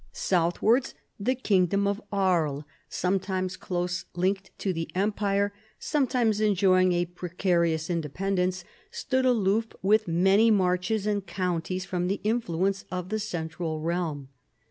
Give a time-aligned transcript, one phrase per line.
[0.13, 7.29] Southwards the kingdom of Aries, sometimes close linked to the Empire, sometimes enjoying a pre
[7.29, 13.79] carious independence, stood aloof, with many marches and counties, from the influence of the central
[13.79, 14.29] realm.